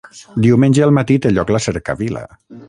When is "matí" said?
0.99-1.17